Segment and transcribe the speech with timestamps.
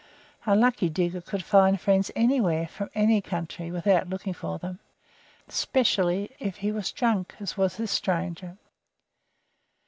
[0.47, 4.79] A lucky digger could find friends anywhere, from any country, without looking for them,
[5.47, 8.57] especially if he was drunk, as was this stranger.